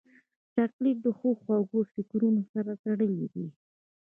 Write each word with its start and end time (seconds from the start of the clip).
چاکلېټ 0.53 0.97
د 1.05 1.07
ښو 1.17 1.29
خوږو 1.41 1.79
فکرونو 1.93 2.41
سره 2.53 2.71
تړلی 2.83 3.25
دی. 3.33 3.47